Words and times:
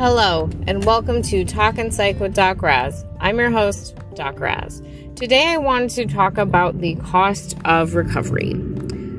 Hello, 0.00 0.48
and 0.66 0.82
welcome 0.86 1.20
to 1.24 1.44
Talk 1.44 1.76
and 1.76 1.92
Psych 1.92 2.18
with 2.20 2.32
Doc 2.32 2.62
Raz. 2.62 3.04
I'm 3.20 3.38
your 3.38 3.50
host, 3.50 3.94
Doc 4.14 4.40
Raz. 4.40 4.80
Today 5.14 5.48
I 5.48 5.58
wanted 5.58 5.90
to 5.90 6.06
talk 6.06 6.38
about 6.38 6.80
the 6.80 6.94
cost 6.94 7.54
of 7.66 7.94
recovery. 7.94 8.54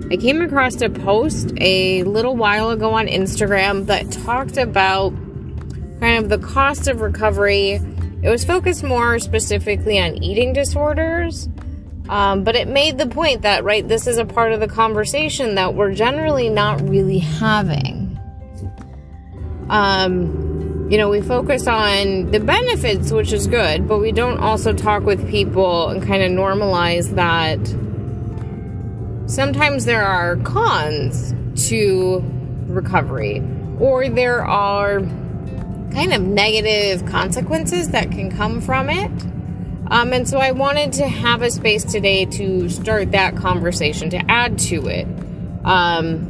I 0.09 0.17
came 0.17 0.41
across 0.41 0.81
a 0.81 0.89
post 0.89 1.53
a 1.57 2.01
little 2.05 2.35
while 2.35 2.71
ago 2.71 2.93
on 2.93 3.05
Instagram 3.05 3.85
that 3.85 4.11
talked 4.11 4.57
about 4.57 5.11
kind 5.99 6.23
of 6.23 6.29
the 6.29 6.39
cost 6.39 6.87
of 6.87 7.01
recovery. 7.01 7.73
It 8.23 8.29
was 8.29 8.43
focused 8.43 8.83
more 8.83 9.19
specifically 9.19 9.99
on 9.99 10.15
eating 10.23 10.51
disorders, 10.51 11.47
um, 12.09 12.43
but 12.43 12.55
it 12.55 12.67
made 12.67 12.97
the 12.97 13.05
point 13.05 13.43
that, 13.43 13.63
right, 13.63 13.87
this 13.87 14.07
is 14.07 14.17
a 14.17 14.25
part 14.25 14.51
of 14.51 14.59
the 14.59 14.67
conversation 14.67 15.53
that 15.53 15.75
we're 15.75 15.93
generally 15.93 16.49
not 16.49 16.81
really 16.81 17.19
having. 17.19 18.17
Um, 19.69 20.50
you 20.91 20.97
know, 20.97 21.07
we 21.07 21.21
focus 21.21 21.67
on 21.67 22.31
the 22.31 22.39
benefits, 22.41 23.13
which 23.13 23.31
is 23.31 23.47
good, 23.47 23.87
but 23.87 23.99
we 23.99 24.11
don't 24.11 24.39
also 24.39 24.73
talk 24.73 25.03
with 25.03 25.25
people 25.29 25.87
and 25.87 26.03
kind 26.03 26.21
of 26.21 26.31
normalize 26.31 27.15
that 27.15 27.65
sometimes 29.25 29.85
there 29.85 30.03
are 30.03 30.35
cons 30.35 31.33
to 31.69 32.21
recovery 32.67 33.41
or 33.79 34.09
there 34.09 34.43
are 34.45 34.99
kind 35.93 36.11
of 36.11 36.23
negative 36.23 37.05
consequences 37.05 37.91
that 37.91 38.11
can 38.11 38.29
come 38.29 38.59
from 38.59 38.89
it. 38.89 39.11
Um, 39.89 40.11
and 40.11 40.27
so 40.27 40.39
I 40.39 40.51
wanted 40.51 40.91
to 40.93 41.07
have 41.07 41.41
a 41.41 41.51
space 41.51 41.85
today 41.85 42.25
to 42.25 42.67
start 42.67 43.13
that 43.13 43.37
conversation, 43.37 44.09
to 44.09 44.29
add 44.29 44.59
to 44.59 44.87
it. 44.87 45.07
Um, 45.63 46.25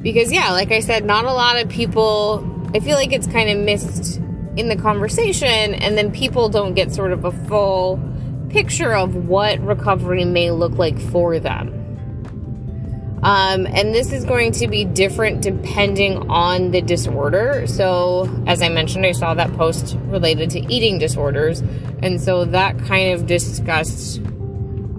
because, 0.00 0.30
yeah, 0.30 0.52
like 0.52 0.70
I 0.70 0.78
said, 0.78 1.04
not 1.04 1.24
a 1.24 1.32
lot 1.32 1.60
of 1.60 1.68
people 1.68 2.54
I 2.74 2.80
feel 2.80 2.96
like 2.96 3.12
it's 3.12 3.26
kind 3.26 3.48
of 3.50 3.58
missed 3.58 4.20
in 4.56 4.68
the 4.68 4.76
conversation, 4.76 5.74
and 5.74 5.96
then 5.96 6.12
people 6.12 6.48
don't 6.48 6.74
get 6.74 6.92
sort 6.92 7.12
of 7.12 7.24
a 7.24 7.32
full 7.32 8.00
picture 8.50 8.94
of 8.94 9.14
what 9.14 9.58
recovery 9.60 10.24
may 10.24 10.50
look 10.50 10.72
like 10.72 10.98
for 10.98 11.38
them. 11.38 11.78
Um, 13.22 13.66
and 13.66 13.94
this 13.94 14.12
is 14.12 14.24
going 14.24 14.52
to 14.52 14.68
be 14.68 14.84
different 14.84 15.42
depending 15.42 16.30
on 16.30 16.70
the 16.70 16.80
disorder. 16.80 17.66
So, 17.66 18.28
as 18.46 18.62
I 18.62 18.68
mentioned, 18.68 19.04
I 19.04 19.12
saw 19.12 19.34
that 19.34 19.52
post 19.54 19.96
related 20.04 20.50
to 20.50 20.60
eating 20.72 20.98
disorders. 20.98 21.60
And 22.02 22.20
so 22.20 22.44
that 22.44 22.78
kind 22.78 23.12
of 23.12 23.26
discussed, 23.26 24.18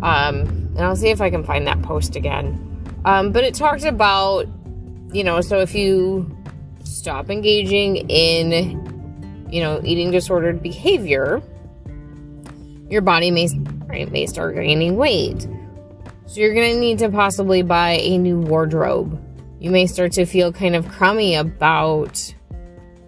um, 0.02 0.74
and 0.76 0.82
I'll 0.82 0.98
see 0.98 1.10
if 1.10 1.22
I 1.22 1.30
can 1.30 1.44
find 1.44 1.66
that 1.68 1.82
post 1.82 2.16
again. 2.18 2.66
Um, 3.06 3.32
but 3.32 3.46
it 3.46 3.54
talked 3.54 3.86
about, 3.86 4.48
you 5.14 5.24
know, 5.24 5.40
so 5.40 5.60
if 5.60 5.74
you 5.74 6.36
stop 6.90 7.30
engaging 7.30 7.98
in, 8.10 9.48
you 9.52 9.62
know, 9.62 9.80
eating 9.84 10.12
disordered 10.12 10.62
behavior, 10.62 11.42
your 12.90 13.02
body 13.02 13.32
may, 13.32 13.48
right, 13.88 14.12
may 14.12 14.26
start 14.26 14.56
gaining 14.56 14.96
weight. 14.96 15.48
So 16.26 16.42
you're 16.42 16.54
going 16.54 16.74
to 16.74 16.80
need 16.80 17.00
to 17.00 17.10
possibly 17.10 17.62
buy 17.62 17.92
a 17.92 18.18
new 18.18 18.40
wardrobe. 18.40 19.20
You 19.60 19.72
may 19.72 19.88
start 19.88 20.14
to 20.14 20.26
feel 20.26 20.52
kind 20.52 20.76
of 20.76 20.88
crummy 20.88 21.36
about 21.36 22.34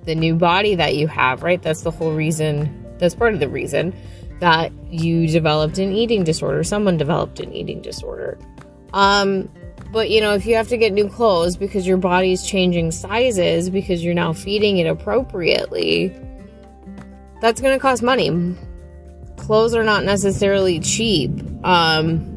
the 0.03 0.15
new 0.15 0.35
body 0.35 0.75
that 0.75 0.95
you 0.95 1.07
have, 1.07 1.43
right? 1.43 1.61
That's 1.61 1.81
the 1.81 1.91
whole 1.91 2.13
reason, 2.13 2.95
that's 2.97 3.15
part 3.15 3.33
of 3.33 3.39
the 3.39 3.49
reason 3.49 3.95
that 4.39 4.71
you 4.89 5.27
developed 5.27 5.77
an 5.77 5.91
eating 5.91 6.23
disorder, 6.23 6.63
someone 6.63 6.97
developed 6.97 7.39
an 7.39 7.53
eating 7.53 7.81
disorder. 7.81 8.39
Um, 8.91 9.49
but 9.91 10.09
you 10.09 10.21
know, 10.21 10.33
if 10.33 10.45
you 10.45 10.55
have 10.55 10.69
to 10.69 10.77
get 10.77 10.93
new 10.93 11.09
clothes 11.09 11.57
because 11.57 11.85
your 11.85 11.97
body's 11.97 12.43
changing 12.43 12.91
sizes 12.91 13.69
because 13.69 14.03
you're 14.03 14.13
now 14.13 14.31
feeding 14.33 14.77
it 14.77 14.87
appropriately, 14.87 16.15
that's 17.41 17.59
going 17.59 17.75
to 17.75 17.79
cost 17.79 18.01
money. 18.01 18.55
Clothes 19.37 19.75
are 19.75 19.83
not 19.83 20.03
necessarily 20.05 20.79
cheap. 20.79 21.31
Um, 21.65 22.27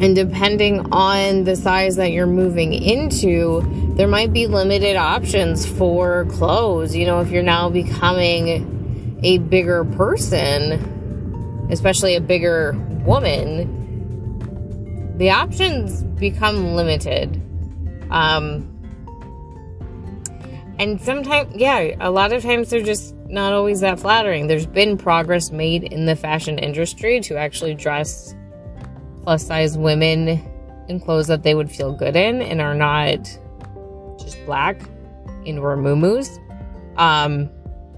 and 0.00 0.14
depending 0.14 0.92
on 0.92 1.44
the 1.44 1.56
size 1.56 1.96
that 1.96 2.12
you're 2.12 2.26
moving 2.26 2.72
into, 2.72 3.62
there 3.96 4.08
might 4.08 4.32
be 4.32 4.46
limited 4.46 4.96
options 4.96 5.64
for 5.64 6.26
clothes. 6.26 6.94
You 6.94 7.06
know, 7.06 7.20
if 7.20 7.30
you're 7.30 7.42
now 7.42 7.70
becoming 7.70 9.18
a 9.22 9.38
bigger 9.38 9.84
person, 9.84 11.68
especially 11.70 12.16
a 12.16 12.20
bigger 12.20 12.72
woman, 13.04 13.83
the 15.14 15.30
options 15.30 16.02
become 16.18 16.74
limited. 16.74 17.40
Um, 18.10 18.70
and 20.78 21.00
sometimes, 21.00 21.54
yeah, 21.54 21.94
a 22.00 22.10
lot 22.10 22.32
of 22.32 22.42
times 22.42 22.70
they're 22.70 22.82
just 22.82 23.14
not 23.28 23.52
always 23.52 23.80
that 23.80 24.00
flattering. 24.00 24.48
There's 24.48 24.66
been 24.66 24.98
progress 24.98 25.50
made 25.50 25.84
in 25.84 26.06
the 26.06 26.16
fashion 26.16 26.58
industry 26.58 27.20
to 27.20 27.36
actually 27.36 27.74
dress 27.74 28.34
plus 29.22 29.46
size 29.46 29.78
women 29.78 30.42
in 30.88 31.00
clothes 31.00 31.28
that 31.28 31.42
they 31.42 31.54
would 31.54 31.70
feel 31.70 31.92
good 31.92 32.16
in 32.16 32.42
and 32.42 32.60
are 32.60 32.74
not 32.74 33.18
just 34.18 34.44
black 34.46 34.80
in 35.44 35.56
muumuus. 35.56 36.38
Um, 36.96 37.46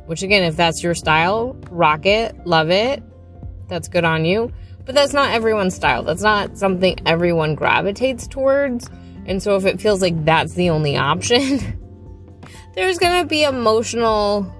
which 0.06 0.22
again, 0.22 0.44
if 0.44 0.56
that's 0.56 0.82
your 0.82 0.94
style, 0.94 1.56
rock 1.70 2.06
it, 2.06 2.46
love 2.46 2.70
it. 2.70 3.02
That's 3.68 3.88
good 3.88 4.04
on 4.04 4.24
you. 4.24 4.52
But 4.86 4.94
that's 4.94 5.12
not 5.12 5.32
everyone's 5.32 5.74
style. 5.74 6.04
That's 6.04 6.22
not 6.22 6.56
something 6.56 6.96
everyone 7.04 7.56
gravitates 7.56 8.26
towards. 8.26 8.88
And 9.26 9.42
so 9.42 9.56
if 9.56 9.66
it 9.66 9.80
feels 9.80 10.00
like 10.00 10.24
that's 10.24 10.54
the 10.54 10.70
only 10.70 10.96
option, 10.96 11.58
there's 12.74 12.98
going 12.98 13.20
to 13.20 13.28
be 13.28 13.42
emotional 13.42 14.50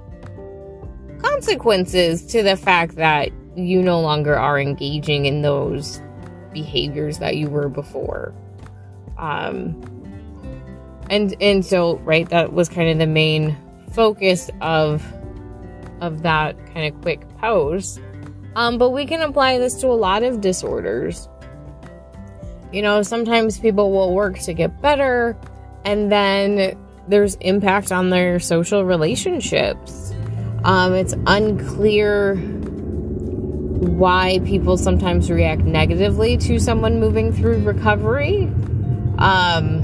consequences 1.19 2.27
to 2.27 2.43
the 2.43 2.57
fact 2.57 2.97
that 2.97 3.31
you 3.55 3.81
no 3.81 4.01
longer 4.01 4.37
are 4.37 4.59
engaging 4.59 5.27
in 5.27 5.43
those 5.43 6.03
behaviors 6.53 7.19
that 7.19 7.37
you 7.37 7.49
were 7.49 7.69
before. 7.69 8.35
Um 9.17 9.83
and 11.09 11.35
and 11.41 11.65
so 11.65 11.97
right 11.99 12.29
that 12.31 12.53
was 12.53 12.69
kind 12.69 12.91
of 12.91 12.99
the 12.99 13.07
main 13.07 13.57
focus 13.93 14.51
of 14.61 15.05
of 16.01 16.23
that 16.23 16.57
kind 16.75 16.93
of 16.93 17.01
quick 17.01 17.27
post 17.39 18.01
um, 18.57 18.79
but 18.79 18.91
we 18.91 19.05
can 19.05 19.21
apply 19.21 19.59
this 19.59 19.75
to 19.83 19.87
a 19.89 19.95
lot 19.95 20.23
of 20.23 20.41
disorders. 20.41 21.29
You 22.73 22.81
know, 22.81 23.03
sometimes 23.03 23.59
people 23.59 23.93
will 23.93 24.15
work 24.15 24.39
to 24.41 24.55
get 24.55 24.81
better, 24.81 25.37
and 25.85 26.11
then 26.11 26.77
there's 27.07 27.35
impact 27.37 27.93
on 27.93 28.09
their 28.09 28.41
social 28.41 28.83
relationships. 28.83 30.15
Um, 30.65 30.95
it's 30.95 31.15
unclear 31.27 32.37
why 33.77 34.41
people 34.47 34.79
sometimes 34.79 35.31
react 35.31 35.61
negatively 35.61 36.39
to 36.39 36.59
someone 36.59 36.99
moving 36.99 37.35
through 37.35 37.59
recovery. 37.59 38.45
Um, 39.19 39.83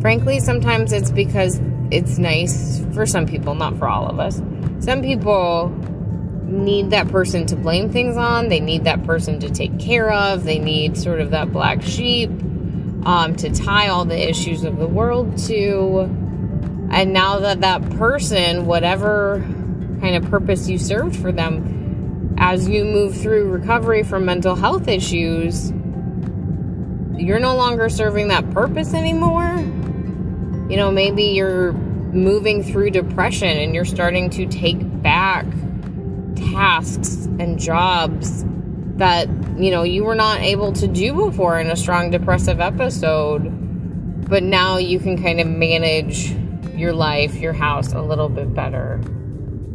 frankly, 0.00 0.40
sometimes 0.40 0.90
it's 0.90 1.10
because 1.10 1.60
it's 1.90 2.16
nice 2.16 2.82
for 2.94 3.04
some 3.04 3.26
people, 3.26 3.54
not 3.54 3.78
for 3.78 3.88
all 3.88 4.08
of 4.08 4.18
us. 4.18 4.40
Some 4.80 5.02
people 5.02 5.68
need 6.46 6.90
that 6.90 7.08
person 7.08 7.44
to 7.46 7.56
blame 7.56 7.90
things 7.90 8.16
on. 8.16 8.48
They 8.48 8.60
need 8.60 8.84
that 8.84 9.04
person 9.04 9.40
to 9.40 9.50
take 9.50 9.78
care 9.78 10.10
of. 10.10 10.44
They 10.44 10.58
need 10.58 10.96
sort 10.96 11.20
of 11.20 11.30
that 11.30 11.52
black 11.52 11.82
sheep 11.82 12.30
um, 13.04 13.34
to 13.36 13.50
tie 13.50 13.88
all 13.88 14.04
the 14.04 14.28
issues 14.28 14.64
of 14.64 14.78
the 14.78 14.86
world 14.86 15.36
to. 15.46 16.00
And 16.90 17.12
now 17.12 17.40
that 17.40 17.60
that 17.62 17.88
person, 17.90 18.66
whatever 18.66 19.40
kind 20.00 20.14
of 20.14 20.30
purpose 20.30 20.68
you 20.68 20.78
served 20.78 21.16
for 21.16 21.32
them, 21.32 22.34
as 22.38 22.68
you 22.68 22.84
move 22.84 23.16
through 23.16 23.50
recovery 23.50 24.02
from 24.02 24.24
mental 24.24 24.54
health 24.54 24.88
issues, 24.88 25.70
you're 27.16 27.40
no 27.40 27.56
longer 27.56 27.88
serving 27.88 28.28
that 28.28 28.48
purpose 28.52 28.94
anymore. 28.94 29.56
You 30.70 30.76
know, 30.76 30.90
maybe 30.92 31.24
you're 31.24 31.72
moving 31.72 32.62
through 32.62 32.90
depression 32.90 33.48
and 33.48 33.74
you're 33.74 33.84
starting 33.84 34.30
to 34.30 34.46
take 34.46 34.78
back 35.02 35.46
tasks 36.36 37.26
and 37.38 37.58
jobs 37.58 38.44
that 38.96 39.28
you 39.58 39.70
know 39.70 39.82
you 39.82 40.04
were 40.04 40.14
not 40.14 40.40
able 40.40 40.72
to 40.72 40.86
do 40.86 41.14
before 41.14 41.58
in 41.58 41.68
a 41.68 41.76
strong 41.76 42.10
depressive 42.10 42.60
episode. 42.60 43.64
But 44.28 44.42
now 44.42 44.78
you 44.78 44.98
can 44.98 45.22
kind 45.22 45.40
of 45.40 45.46
manage 45.46 46.34
your 46.74 46.92
life 46.92 47.36
your 47.36 47.52
house 47.52 47.92
a 47.92 48.02
little 48.02 48.28
bit 48.28 48.52
better. 48.52 49.00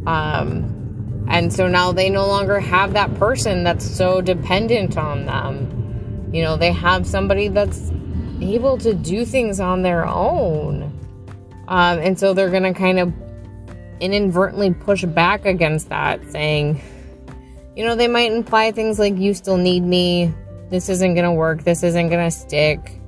Um, 0.05 1.25
and 1.29 1.53
so 1.53 1.67
now 1.67 1.91
they 1.93 2.09
no 2.09 2.27
longer 2.27 2.59
have 2.59 2.93
that 2.93 3.13
person 3.15 3.63
that's 3.63 3.85
so 3.85 4.21
dependent 4.21 4.97
on 4.97 5.25
them. 5.25 6.29
You 6.33 6.43
know 6.43 6.57
they 6.57 6.71
have 6.71 7.07
somebody 7.07 7.47
that's 7.47 7.91
able 8.41 8.77
to 8.79 8.93
do 8.93 9.25
things 9.25 9.59
on 9.59 9.83
their 9.83 10.05
own. 10.05 10.97
Um, 11.67 11.99
and 11.99 12.19
so 12.19 12.33
they're 12.33 12.49
gonna 12.49 12.73
kind 12.73 12.99
of 12.99 13.13
inadvertently 14.01 14.73
push 14.73 15.05
back 15.05 15.45
against 15.45 15.89
that, 15.89 16.19
saying, 16.31 16.81
you 17.75 17.85
know, 17.85 17.95
they 17.95 18.07
might 18.07 18.31
imply 18.31 18.71
things 18.71 18.99
like, 18.99 19.17
you 19.17 19.33
still 19.33 19.57
need 19.57 19.83
me, 19.83 20.33
this 20.69 20.89
isn't 20.89 21.15
gonna 21.15 21.33
work, 21.33 21.63
this 21.63 21.83
isn't 21.83 22.09
gonna 22.09 22.31
stick, 22.31 22.99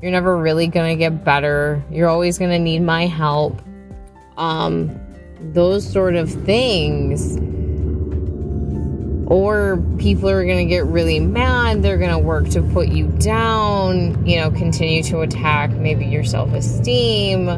you're 0.00 0.12
never 0.12 0.36
really 0.36 0.68
gonna 0.68 0.96
get 0.96 1.24
better, 1.24 1.82
you're 1.90 2.08
always 2.08 2.38
gonna 2.38 2.58
need 2.58 2.82
my 2.82 3.06
help. 3.06 3.60
um, 4.36 5.00
those 5.52 5.90
sort 5.90 6.14
of 6.14 6.30
things. 6.30 7.38
Or 9.26 9.82
people 9.98 10.28
are 10.28 10.44
to 10.44 10.64
get 10.66 10.84
really 10.84 11.18
mad. 11.20 11.82
They're 11.82 11.98
to 12.10 12.18
work 12.18 12.48
to 12.50 12.62
put 12.62 12.88
you 12.88 13.08
down, 13.18 14.26
you 14.26 14.40
know, 14.40 14.50
continue 14.50 15.02
to 15.04 15.20
attack 15.20 15.70
maybe 15.70 16.04
your 16.04 16.24
self 16.24 16.52
esteem, 16.52 17.48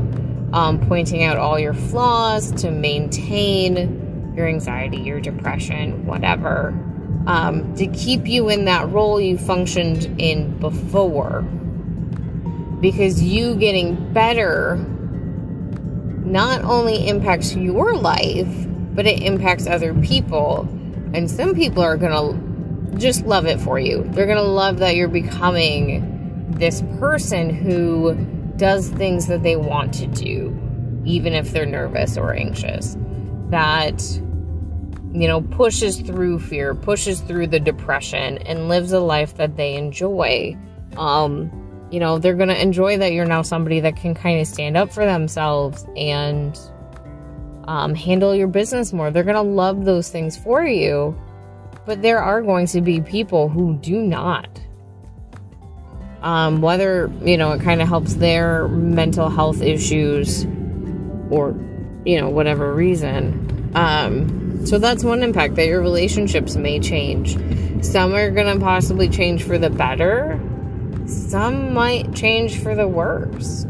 um, 0.56 0.80
pointing 0.88 1.22
out 1.22 1.36
all 1.36 1.58
your 1.58 1.74
flaws 1.74 2.50
to 2.50 2.70
maintain 2.70 4.32
your 4.34 4.48
anxiety, 4.48 4.96
your 4.96 5.20
depression, 5.20 6.06
whatever, 6.06 6.68
um, 7.26 7.74
to 7.74 7.86
keep 7.88 8.26
you 8.26 8.48
in 8.48 8.64
that 8.64 8.88
role 8.88 9.20
you 9.20 9.36
functioned 9.36 10.06
in 10.18 10.58
before. 10.58 11.42
Because 12.80 13.22
you 13.22 13.54
getting 13.56 14.14
better 14.14 14.76
not 16.24 16.64
only 16.64 17.06
impacts 17.06 17.54
your 17.54 17.94
life, 17.94 18.48
but 18.94 19.06
it 19.06 19.22
impacts 19.22 19.66
other 19.66 19.92
people. 19.92 20.62
And 21.12 21.30
some 21.30 21.54
people 21.54 21.82
are 21.82 21.98
going 21.98 22.12
to 22.92 22.96
just 22.96 23.26
love 23.26 23.44
it 23.44 23.60
for 23.60 23.78
you. 23.78 24.04
They're 24.08 24.24
going 24.24 24.38
to 24.38 24.42
love 24.42 24.78
that 24.78 24.96
you're 24.96 25.08
becoming 25.08 26.46
this 26.52 26.82
person 26.98 27.50
who 27.50 28.35
does 28.56 28.88
things 28.88 29.26
that 29.26 29.42
they 29.42 29.56
want 29.56 29.92
to 29.94 30.06
do, 30.06 30.56
even 31.04 31.32
if 31.32 31.52
they're 31.52 31.66
nervous 31.66 32.16
or 32.16 32.34
anxious. 32.34 32.96
That, 33.50 34.02
you 35.12 35.28
know, 35.28 35.42
pushes 35.42 36.00
through 36.00 36.40
fear, 36.40 36.74
pushes 36.74 37.20
through 37.20 37.48
the 37.48 37.60
depression, 37.60 38.38
and 38.38 38.68
lives 38.68 38.92
a 38.92 39.00
life 39.00 39.36
that 39.36 39.56
they 39.56 39.74
enjoy. 39.74 40.56
Um, 40.96 41.50
you 41.90 42.00
know, 42.00 42.18
they're 42.18 42.34
going 42.34 42.48
to 42.48 42.60
enjoy 42.60 42.98
that 42.98 43.12
you're 43.12 43.26
now 43.26 43.42
somebody 43.42 43.80
that 43.80 43.96
can 43.96 44.14
kind 44.14 44.40
of 44.40 44.46
stand 44.46 44.76
up 44.76 44.92
for 44.92 45.04
themselves 45.06 45.86
and 45.96 46.58
um, 47.64 47.94
handle 47.94 48.34
your 48.34 48.48
business 48.48 48.92
more. 48.92 49.10
They're 49.10 49.22
going 49.22 49.36
to 49.36 49.42
love 49.42 49.84
those 49.84 50.10
things 50.10 50.36
for 50.36 50.64
you. 50.64 51.16
But 51.84 52.02
there 52.02 52.18
are 52.18 52.42
going 52.42 52.66
to 52.68 52.80
be 52.80 53.00
people 53.00 53.48
who 53.48 53.76
do 53.78 54.02
not. 54.02 54.60
Um, 56.22 56.60
whether, 56.60 57.10
you 57.22 57.36
know, 57.36 57.52
it 57.52 57.60
kind 57.60 57.80
of 57.80 57.88
helps 57.88 58.14
their 58.14 58.68
mental 58.68 59.28
health 59.28 59.62
issues 59.62 60.44
or, 61.30 61.54
you 62.04 62.20
know, 62.20 62.30
whatever 62.30 62.74
reason. 62.74 63.70
Um, 63.74 64.66
so 64.66 64.78
that's 64.78 65.04
one 65.04 65.22
impact 65.22 65.54
that 65.56 65.66
your 65.66 65.80
relationships 65.80 66.56
may 66.56 66.80
change. 66.80 67.34
Some 67.84 68.14
are 68.14 68.30
going 68.30 68.52
to 68.52 68.64
possibly 68.64 69.08
change 69.08 69.44
for 69.44 69.58
the 69.58 69.70
better 69.70 70.40
some 71.06 71.72
might 71.72 72.14
change 72.14 72.58
for 72.58 72.74
the 72.74 72.88
worst. 72.88 73.66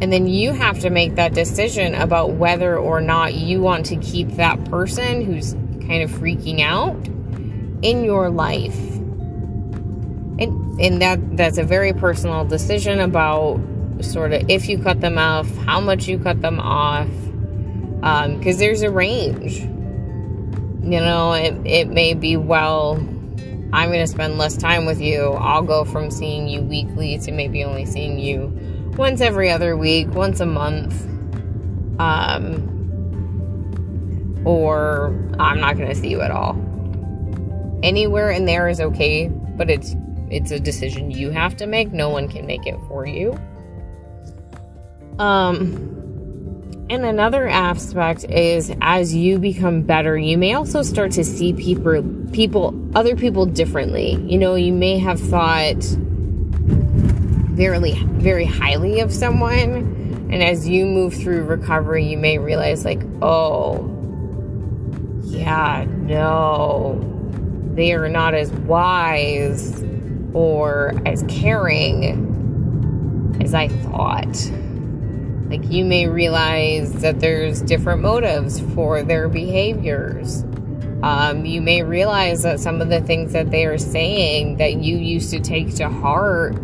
And 0.00 0.12
then 0.12 0.26
you 0.26 0.52
have 0.52 0.80
to 0.80 0.90
make 0.90 1.14
that 1.14 1.34
decision 1.34 1.94
about 1.94 2.32
whether 2.32 2.76
or 2.76 3.00
not 3.00 3.34
you 3.34 3.60
want 3.60 3.86
to 3.86 3.96
keep 3.96 4.28
that 4.32 4.62
person 4.66 5.22
who's 5.22 5.54
kind 5.86 6.02
of 6.02 6.10
freaking 6.10 6.60
out 6.60 6.96
in 7.82 8.04
your 8.04 8.28
life. 8.28 8.95
And 10.78 11.00
that 11.00 11.36
that's 11.36 11.58
a 11.58 11.64
very 11.64 11.92
personal 11.92 12.44
decision 12.44 13.00
about 13.00 13.60
sort 14.00 14.32
of 14.32 14.48
if 14.50 14.68
you 14.68 14.78
cut 14.78 15.00
them 15.00 15.18
off, 15.18 15.48
how 15.58 15.80
much 15.80 16.06
you 16.06 16.18
cut 16.18 16.42
them 16.42 16.60
off. 16.60 17.08
because 17.08 18.54
um, 18.54 18.58
there's 18.58 18.82
a 18.82 18.90
range. 18.90 19.60
You 20.82 21.00
know, 21.00 21.32
it, 21.32 21.54
it 21.66 21.88
may 21.88 22.14
be 22.14 22.36
well 22.36 22.96
I'm 23.72 23.90
going 23.90 24.00
to 24.00 24.06
spend 24.06 24.38
less 24.38 24.56
time 24.56 24.86
with 24.86 25.00
you. 25.00 25.32
I'll 25.32 25.62
go 25.62 25.84
from 25.84 26.10
seeing 26.10 26.48
you 26.48 26.62
weekly 26.62 27.18
to 27.18 27.32
maybe 27.32 27.64
only 27.64 27.84
seeing 27.84 28.18
you 28.18 28.46
once 28.96 29.20
every 29.20 29.50
other 29.50 29.76
week, 29.76 30.08
once 30.14 30.40
a 30.40 30.46
month. 30.46 30.94
Um, 31.98 32.72
or 34.44 35.08
I'm 35.38 35.60
not 35.60 35.76
going 35.76 35.88
to 35.88 35.94
see 35.94 36.08
you 36.08 36.20
at 36.20 36.30
all. 36.30 36.54
Anywhere 37.82 38.30
in 38.30 38.46
there 38.46 38.68
is 38.68 38.80
okay, 38.80 39.28
but 39.28 39.68
it's 39.68 39.94
it's 40.30 40.50
a 40.50 40.60
decision 40.60 41.10
you 41.10 41.30
have 41.30 41.56
to 41.56 41.66
make. 41.66 41.92
No 41.92 42.10
one 42.10 42.28
can 42.28 42.46
make 42.46 42.66
it 42.66 42.76
for 42.88 43.06
you. 43.06 43.38
Um 45.18 45.92
and 46.88 47.04
another 47.04 47.48
aspect 47.48 48.24
is 48.24 48.72
as 48.80 49.12
you 49.14 49.38
become 49.38 49.82
better, 49.82 50.16
you 50.16 50.38
may 50.38 50.54
also 50.54 50.82
start 50.82 51.10
to 51.12 51.24
see 51.24 51.52
people 51.52 52.02
people 52.32 52.74
other 52.94 53.16
people 53.16 53.46
differently. 53.46 54.14
You 54.26 54.38
know, 54.38 54.54
you 54.54 54.72
may 54.72 54.98
have 54.98 55.18
thought 55.18 55.82
very 57.56 57.94
very 57.94 58.44
highly 58.44 59.00
of 59.00 59.12
someone 59.12 59.96
and 60.30 60.42
as 60.42 60.68
you 60.68 60.84
move 60.84 61.14
through 61.14 61.44
recovery, 61.44 62.04
you 62.04 62.18
may 62.18 62.38
realize 62.38 62.84
like, 62.84 63.00
"Oh, 63.22 63.88
yeah, 65.22 65.86
no. 65.88 67.00
They 67.74 67.92
are 67.92 68.08
not 68.08 68.34
as 68.34 68.50
wise 68.52 69.84
or 70.36 70.92
as 71.06 71.24
caring 71.28 72.22
as 73.40 73.54
I 73.54 73.68
thought." 73.68 74.52
Like 75.48 75.70
you 75.70 75.84
may 75.84 76.08
realize 76.08 76.92
that 77.02 77.20
there's 77.20 77.62
different 77.62 78.02
motives 78.02 78.60
for 78.74 79.02
their 79.02 79.28
behaviors. 79.28 80.44
Um, 81.02 81.44
you 81.44 81.60
may 81.60 81.82
realize 81.82 82.42
that 82.42 82.58
some 82.58 82.80
of 82.80 82.88
the 82.88 83.00
things 83.00 83.32
that 83.32 83.50
they 83.50 83.64
are 83.66 83.78
saying 83.78 84.56
that 84.56 84.82
you 84.82 84.96
used 84.96 85.30
to 85.30 85.40
take 85.40 85.74
to 85.76 85.88
heart 85.88 86.56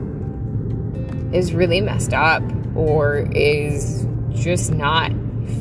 is 1.32 1.54
really 1.54 1.80
messed 1.80 2.12
up 2.12 2.42
or 2.74 3.28
is 3.32 4.06
just 4.32 4.72
not 4.72 5.12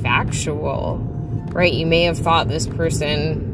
factual, 0.01 0.97
right? 1.51 1.73
You 1.73 1.85
may 1.85 2.03
have 2.03 2.17
thought 2.17 2.47
this 2.47 2.65
person 2.65 3.50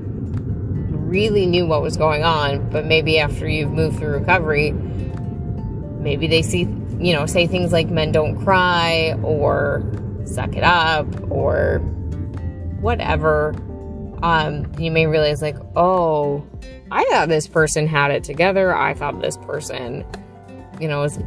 really 1.07 1.45
knew 1.45 1.65
what 1.65 1.81
was 1.81 1.97
going 1.97 2.23
on, 2.23 2.69
but 2.69 2.85
maybe 2.85 3.19
after 3.19 3.47
you've 3.47 3.71
moved 3.71 3.97
through 3.99 4.19
recovery, 4.19 4.71
maybe 4.71 6.27
they 6.27 6.41
see 6.41 6.67
you 6.99 7.13
know, 7.13 7.25
say 7.25 7.47
things 7.47 7.71
like 7.71 7.89
men 7.89 8.11
don't 8.11 8.43
cry 8.43 9.13
or 9.23 9.83
suck 10.25 10.55
it 10.55 10.63
up 10.63 11.07
or 11.29 11.79
whatever, 12.79 13.55
um, 14.23 14.71
you 14.79 14.91
may 14.91 15.05
realize, 15.05 15.41
like, 15.41 15.57
oh, 15.75 16.45
I 16.91 17.03
thought 17.05 17.29
this 17.29 17.47
person 17.47 17.87
had 17.87 18.11
it 18.11 18.23
together. 18.23 18.75
I 18.75 18.93
thought 18.93 19.21
this 19.21 19.37
person, 19.37 20.05
you 20.79 20.87
know, 20.87 21.01
was 21.01 21.19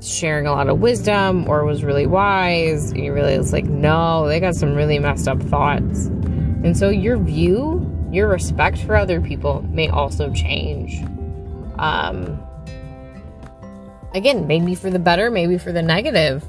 sharing 0.00 0.46
a 0.46 0.52
lot 0.52 0.68
of 0.68 0.78
wisdom 0.78 1.48
or 1.48 1.64
was 1.64 1.82
really 1.82 2.06
wise. 2.06 2.92
And 2.92 3.04
you 3.04 3.12
realize, 3.12 3.52
like, 3.52 3.64
no, 3.64 4.28
they 4.28 4.38
got 4.38 4.54
some 4.54 4.74
really 4.74 4.98
messed 5.00 5.26
up 5.26 5.42
thoughts. 5.42 6.06
And 6.06 6.76
so 6.76 6.88
your 6.88 7.18
view, 7.18 7.75
your 8.16 8.28
respect 8.28 8.78
for 8.78 8.96
other 8.96 9.20
people 9.20 9.60
may 9.70 9.88
also 9.88 10.32
change. 10.32 11.04
Um, 11.78 12.42
again, 14.14 14.46
maybe 14.46 14.74
for 14.74 14.88
the 14.88 14.98
better, 14.98 15.30
maybe 15.30 15.58
for 15.58 15.70
the 15.70 15.82
negative. 15.82 16.42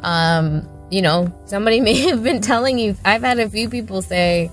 Um, 0.00 0.68
you 0.90 1.00
know, 1.00 1.32
somebody 1.46 1.80
may 1.88 1.94
have 2.10 2.22
been 2.22 2.42
telling 2.42 2.78
you, 2.78 2.96
I've 3.04 3.22
had 3.22 3.38
a 3.38 3.48
few 3.48 3.70
people 3.70 4.02
say, 4.02 4.50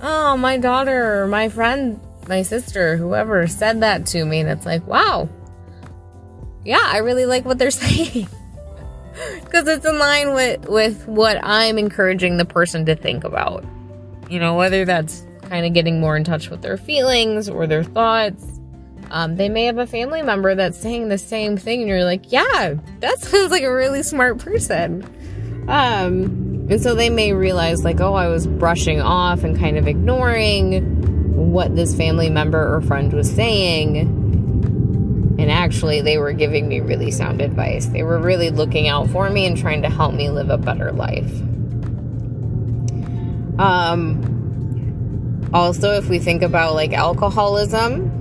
Oh, 0.00 0.36
my 0.36 0.56
daughter, 0.56 1.22
or 1.22 1.26
my 1.26 1.48
friend, 1.48 2.00
my 2.28 2.42
sister, 2.42 2.96
whoever 2.96 3.46
said 3.46 3.80
that 3.82 4.06
to 4.06 4.24
me. 4.24 4.40
And 4.40 4.48
it's 4.48 4.66
like, 4.66 4.86
wow. 4.86 5.28
Yeah, 6.64 6.82
I 6.82 6.98
really 6.98 7.26
like 7.26 7.44
what 7.44 7.58
they're 7.58 7.70
saying. 7.70 8.28
Because 9.44 9.66
it's 9.68 9.86
in 9.86 9.98
line 9.98 10.34
with, 10.34 10.68
with 10.68 11.06
what 11.06 11.38
I'm 11.42 11.78
encouraging 11.78 12.36
the 12.36 12.44
person 12.44 12.86
to 12.86 12.94
think 12.94 13.24
about. 13.24 13.64
You 14.28 14.38
know, 14.38 14.54
whether 14.54 14.84
that's 14.84 15.25
kind 15.48 15.66
of 15.66 15.72
getting 15.72 16.00
more 16.00 16.16
in 16.16 16.24
touch 16.24 16.50
with 16.50 16.62
their 16.62 16.76
feelings 16.76 17.48
or 17.48 17.66
their 17.66 17.84
thoughts 17.84 18.56
um, 19.10 19.36
they 19.36 19.48
may 19.48 19.64
have 19.64 19.78
a 19.78 19.86
family 19.86 20.22
member 20.22 20.54
that's 20.54 20.78
saying 20.78 21.08
the 21.08 21.18
same 21.18 21.56
thing, 21.56 21.80
and 21.80 21.88
you're 21.88 22.04
like, 22.04 22.32
yeah, 22.32 22.74
that 23.00 23.18
sounds 23.20 23.50
like 23.50 23.62
a 23.62 23.72
really 23.72 24.02
smart 24.02 24.38
person. 24.38 25.04
Um, 25.68 26.66
and 26.68 26.82
so 26.82 26.94
they 26.94 27.10
may 27.10 27.32
realize, 27.32 27.84
like, 27.84 28.00
oh, 28.00 28.14
I 28.14 28.28
was 28.28 28.46
brushing 28.46 29.00
off 29.00 29.44
and 29.44 29.58
kind 29.58 29.76
of 29.78 29.86
ignoring 29.86 30.84
what 31.52 31.76
this 31.76 31.94
family 31.94 32.30
member 32.30 32.74
or 32.74 32.80
friend 32.80 33.12
was 33.12 33.30
saying. 33.32 33.98
And 35.38 35.50
actually, 35.50 36.00
they 36.00 36.18
were 36.18 36.32
giving 36.32 36.66
me 36.66 36.80
really 36.80 37.10
sound 37.10 37.40
advice. 37.40 37.86
They 37.86 38.02
were 38.02 38.18
really 38.18 38.50
looking 38.50 38.88
out 38.88 39.08
for 39.10 39.28
me 39.28 39.46
and 39.46 39.56
trying 39.56 39.82
to 39.82 39.90
help 39.90 40.14
me 40.14 40.30
live 40.30 40.50
a 40.50 40.58
better 40.58 40.92
life. 40.92 41.30
Um, 43.58 44.35
also, 45.56 45.92
if 45.92 46.08
we 46.10 46.18
think 46.18 46.42
about 46.42 46.74
like 46.74 46.92
alcoholism, 46.92 48.12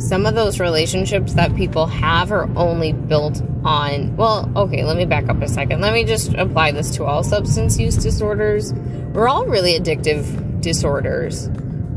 some 0.00 0.24
of 0.24 0.34
those 0.34 0.58
relationships 0.58 1.34
that 1.34 1.54
people 1.54 1.86
have 1.86 2.32
are 2.32 2.48
only 2.56 2.94
built 2.94 3.42
on, 3.62 4.16
well, 4.16 4.50
okay, 4.56 4.84
let 4.84 4.96
me 4.96 5.04
back 5.04 5.28
up 5.28 5.42
a 5.42 5.48
second. 5.48 5.82
Let 5.82 5.92
me 5.92 6.04
just 6.04 6.32
apply 6.32 6.72
this 6.72 6.96
to 6.96 7.04
all 7.04 7.22
substance 7.22 7.78
use 7.78 7.96
disorders. 7.96 8.72
We're 9.12 9.28
all 9.28 9.44
really 9.44 9.78
addictive 9.78 10.62
disorders. 10.62 11.50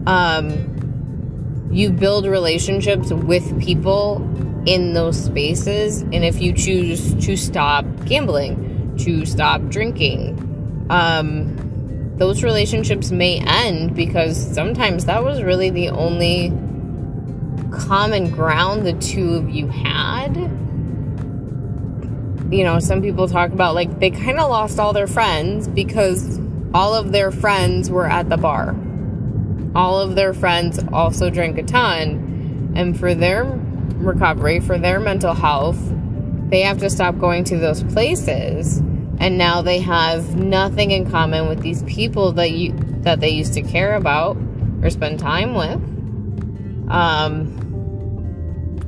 Um, 0.06 1.70
you 1.72 1.90
build 1.90 2.26
relationships 2.26 3.14
with 3.14 3.62
people 3.62 4.18
in 4.66 4.92
those 4.92 5.24
spaces, 5.24 6.02
and 6.02 6.26
if 6.26 6.42
you 6.42 6.52
choose 6.52 7.16
to 7.26 7.38
stop 7.38 7.86
gambling, 8.04 8.98
to 8.98 9.26
stop 9.26 9.62
drinking. 9.70 10.86
Um, 10.90 11.71
those 12.22 12.44
relationships 12.44 13.10
may 13.10 13.40
end 13.40 13.96
because 13.96 14.38
sometimes 14.54 15.06
that 15.06 15.24
was 15.24 15.42
really 15.42 15.72
the 15.72 15.90
only 15.90 16.54
common 17.72 18.30
ground 18.30 18.86
the 18.86 18.94
two 18.94 19.34
of 19.34 19.50
you 19.50 19.68
had. 19.68 20.38
You 22.54 22.64
know, 22.64 22.78
some 22.78 23.02
people 23.02 23.28
talk 23.28 23.52
about 23.52 23.74
like 23.74 24.00
they 24.00 24.12
kind 24.12 24.40
of 24.40 24.52
lost 24.52 24.78
all 24.78 24.94
their 24.94 25.08
friends 25.08 25.68
because 25.68 26.40
all 26.76 26.94
of 26.94 27.12
their 27.12 27.32
friends 27.32 27.90
were 27.90 28.08
at 28.08 28.30
the 28.30 28.38
bar. 28.38 28.76
All 29.74 30.00
of 30.00 30.14
their 30.14 30.36
friends 30.36 30.80
also 30.94 31.32
drank 31.32 31.58
a 31.58 31.64
ton. 31.64 32.74
And 32.76 33.00
for 33.00 33.16
their 33.16 33.46
recovery, 33.46 34.60
for 34.60 34.78
their 34.78 35.00
mental 35.00 35.34
health, 35.34 35.80
they 36.52 36.62
have 36.62 36.78
to 36.82 36.90
stop 36.92 37.18
going 37.18 37.46
to 37.46 37.58
those 37.58 37.82
places. 37.82 38.84
And 39.22 39.38
now 39.38 39.62
they 39.62 39.80
have 39.80 40.36
nothing 40.36 40.90
in 40.90 41.10
common 41.10 41.48
with 41.48 41.62
these 41.62 41.84
people 41.84 42.32
that 42.34 42.52
you 42.52 42.74
that 43.02 43.20
they 43.20 43.30
used 43.30 43.54
to 43.54 43.62
care 43.62 43.96
about 43.96 44.36
or 44.82 44.90
spend 44.90 45.20
time 45.20 45.54
with. 45.54 45.80
Um, 46.90 47.62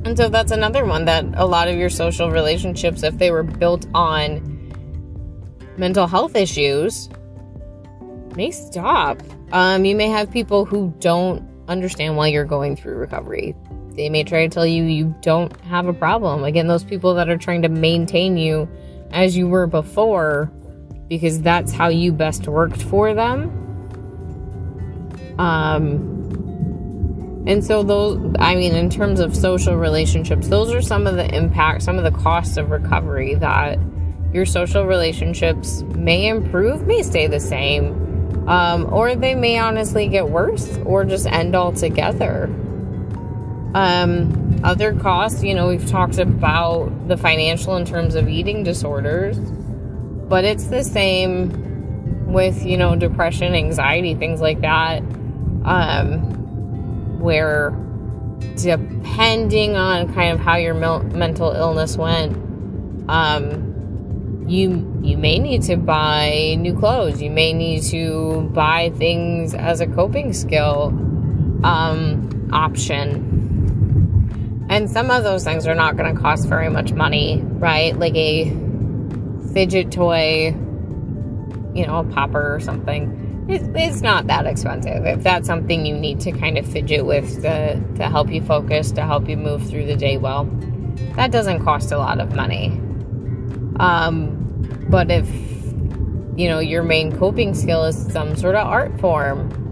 and 0.04 0.16
so 0.16 0.28
that's 0.28 0.50
another 0.50 0.84
one 0.84 1.04
that 1.04 1.24
a 1.34 1.46
lot 1.46 1.68
of 1.68 1.76
your 1.76 1.88
social 1.88 2.32
relationships, 2.32 3.04
if 3.04 3.16
they 3.16 3.30
were 3.30 3.44
built 3.44 3.86
on 3.94 4.50
mental 5.76 6.08
health 6.08 6.34
issues, 6.34 7.08
may 8.34 8.50
stop. 8.50 9.22
Um, 9.52 9.84
you 9.84 9.94
may 9.94 10.08
have 10.08 10.32
people 10.32 10.64
who 10.64 10.92
don't 10.98 11.48
understand 11.68 12.16
why 12.16 12.26
you're 12.26 12.44
going 12.44 12.74
through 12.74 12.96
recovery. 12.96 13.54
They 13.92 14.08
may 14.08 14.24
try 14.24 14.48
to 14.48 14.52
tell 14.52 14.66
you 14.66 14.82
you 14.82 15.14
don't 15.22 15.58
have 15.60 15.86
a 15.86 15.92
problem. 15.92 16.42
Again, 16.42 16.66
those 16.66 16.82
people 16.82 17.14
that 17.14 17.28
are 17.28 17.38
trying 17.38 17.62
to 17.62 17.68
maintain 17.68 18.36
you 18.36 18.68
as 19.14 19.36
you 19.36 19.48
were 19.48 19.66
before 19.66 20.52
because 21.08 21.40
that's 21.40 21.72
how 21.72 21.88
you 21.88 22.12
best 22.12 22.46
worked 22.48 22.82
for 22.82 23.14
them. 23.14 23.60
Um, 25.38 26.12
and 27.46 27.64
so 27.64 27.82
those 27.82 28.34
I 28.38 28.54
mean 28.54 28.74
in 28.74 28.90
terms 28.90 29.20
of 29.20 29.34
social 29.34 29.76
relationships, 29.76 30.48
those 30.48 30.72
are 30.72 30.82
some 30.82 31.06
of 31.06 31.14
the 31.16 31.34
impacts, 31.34 31.84
some 31.84 31.96
of 31.98 32.04
the 32.04 32.18
costs 32.18 32.56
of 32.56 32.70
recovery 32.70 33.34
that 33.36 33.78
your 34.32 34.44
social 34.44 34.84
relationships 34.84 35.82
may 35.82 36.26
improve, 36.28 36.86
may 36.86 37.02
stay 37.02 37.26
the 37.26 37.40
same 37.40 38.04
um, 38.48 38.92
or 38.92 39.14
they 39.14 39.34
may 39.34 39.58
honestly 39.58 40.08
get 40.08 40.28
worse 40.28 40.78
or 40.84 41.04
just 41.04 41.26
end 41.26 41.54
altogether. 41.54 42.44
Um, 43.74 44.43
other 44.64 44.94
costs, 44.94 45.44
you 45.44 45.54
know, 45.54 45.68
we've 45.68 45.86
talked 45.88 46.18
about 46.18 47.06
the 47.06 47.18
financial 47.18 47.76
in 47.76 47.84
terms 47.84 48.14
of 48.14 48.28
eating 48.28 48.64
disorders, 48.64 49.38
but 49.38 50.44
it's 50.44 50.68
the 50.68 50.82
same 50.82 52.32
with, 52.32 52.64
you 52.64 52.78
know, 52.78 52.96
depression, 52.96 53.54
anxiety, 53.54 54.14
things 54.14 54.40
like 54.40 54.62
that, 54.62 55.00
um, 55.66 57.20
where 57.20 57.78
depending 58.56 59.76
on 59.76 60.12
kind 60.14 60.32
of 60.32 60.40
how 60.40 60.56
your 60.56 60.74
mental 60.74 61.50
illness 61.52 61.98
went, 61.98 62.34
um, 63.10 64.44
you 64.48 64.90
you 65.02 65.18
may 65.18 65.38
need 65.38 65.62
to 65.62 65.76
buy 65.76 66.56
new 66.58 66.76
clothes. 66.78 67.20
You 67.20 67.30
may 67.30 67.52
need 67.52 67.82
to 67.84 68.50
buy 68.54 68.92
things 68.96 69.54
as 69.54 69.80
a 69.80 69.86
coping 69.86 70.32
skill 70.32 70.86
um, 71.64 72.48
option 72.52 73.33
and 74.68 74.90
some 74.90 75.10
of 75.10 75.22
those 75.24 75.44
things 75.44 75.66
are 75.66 75.74
not 75.74 75.96
going 75.96 76.14
to 76.14 76.20
cost 76.20 76.48
very 76.48 76.68
much 76.68 76.92
money 76.92 77.40
right? 77.44 77.98
Like 77.98 78.14
a 78.16 78.50
fidget 79.52 79.92
toy 79.92 80.56
you 81.74 81.86
know 81.86 81.98
a 81.98 82.04
popper 82.04 82.54
or 82.54 82.60
something. 82.60 83.46
It, 83.48 83.62
it's 83.76 84.00
not 84.00 84.26
that 84.28 84.46
expensive. 84.46 85.04
If 85.04 85.22
that's 85.22 85.46
something 85.46 85.84
you 85.84 85.94
need 85.94 86.20
to 86.20 86.32
kind 86.32 86.56
of 86.56 86.66
fidget 86.66 87.04
with 87.04 87.42
to, 87.42 87.82
to 87.96 88.08
help 88.08 88.30
you 88.30 88.40
focus 88.42 88.90
to 88.92 89.02
help 89.02 89.28
you 89.28 89.36
move 89.36 89.68
through 89.68 89.86
the 89.86 89.96
day 89.96 90.16
well 90.16 90.48
that 91.16 91.30
doesn't 91.30 91.64
cost 91.64 91.92
a 91.92 91.98
lot 91.98 92.20
of 92.20 92.34
money. 92.34 92.68
Um, 93.78 94.86
but 94.88 95.10
if, 95.10 95.28
you 96.36 96.48
know, 96.48 96.58
your 96.58 96.82
main 96.82 97.16
coping 97.16 97.54
skill 97.54 97.84
is 97.84 98.12
some 98.12 98.36
sort 98.36 98.54
of 98.54 98.66
art 98.66 98.98
form, 99.00 99.63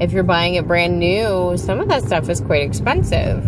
if 0.00 0.12
you're 0.12 0.22
buying 0.22 0.54
it 0.54 0.66
brand 0.66 0.98
new, 0.98 1.56
some 1.56 1.80
of 1.80 1.88
that 1.88 2.04
stuff 2.04 2.28
is 2.28 2.40
quite 2.40 2.62
expensive. 2.62 3.44